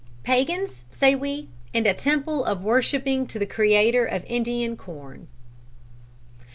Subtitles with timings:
[0.25, 5.27] Pæans, say we, and a temple of worshipping to the creator of Indian Corn!"